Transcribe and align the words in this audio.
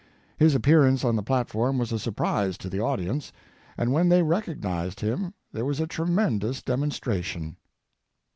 His 0.35 0.55
appearance 0.55 1.03
on 1.05 1.15
the 1.15 1.21
platform 1.21 1.77
was 1.77 1.91
a 1.91 1.99
surprise 1.99 2.57
to 2.57 2.71
the 2.71 2.79
audience, 2.79 3.31
and 3.77 3.93
when 3.93 4.09
they 4.09 4.23
recognized 4.23 5.01
him 5.01 5.35
there 5.51 5.63
was 5.63 5.79
a 5.79 5.85
tremendous 5.85 6.63
demonstration. 6.63 7.55